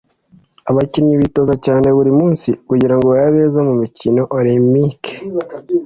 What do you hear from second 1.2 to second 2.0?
bitoza cyane